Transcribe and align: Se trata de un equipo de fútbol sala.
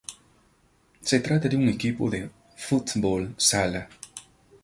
Se 1.01 1.19
trata 1.19 1.47
de 1.47 1.55
un 1.57 1.69
equipo 1.69 2.09
de 2.09 2.31
fútbol 2.57 3.35
sala. 3.37 3.87